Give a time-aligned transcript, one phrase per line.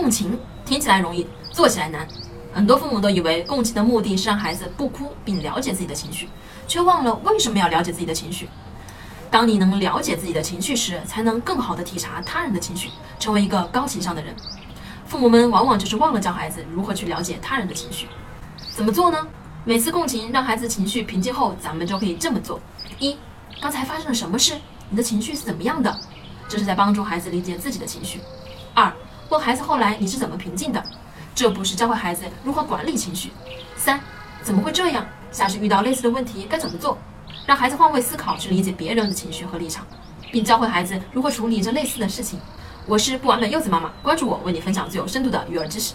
[0.00, 2.06] 共情听起来容易，做起来难。
[2.54, 6.28] 很多父母都以为共情的目的是让孩子不哭，并了解自己的情绪，
[6.68, 8.48] 却忘了为什么要了解自己的情绪。
[9.28, 14.32] 当你能了解自己的情绪时，才能更好地体察他人的情绪，成为一个高情商的人。
[15.04, 18.06] 父母们往往就是忘了教孩子如何去了解他人的情绪。
[18.76, 19.18] 怎么做呢？
[19.64, 22.60] 每次共情让孩子情绪平静后，咱们就可以这么做：
[23.00, 23.16] 一，
[23.60, 24.54] 刚才发生了什么事？
[24.90, 25.98] 你的情绪是怎么样的？
[26.48, 28.20] 这是在帮助孩子理解自己的情绪。
[28.74, 28.92] 二，
[29.30, 30.82] 问孩子后来你是怎么平静的？
[31.34, 33.30] 这不是教会孩子如何管理情绪。
[33.76, 34.00] 三，
[34.42, 35.06] 怎么会这样？
[35.30, 36.96] 下次遇到类似的问题该怎么做？
[37.46, 39.86] 让孩子换位思考，去理解别人的情绪和立场，
[40.32, 42.40] 并教会孩子如何处理这类似的事情。
[42.86, 45.92] 我是不完美柚子妈妈，关注我，为你分享最有深度的育儿知识。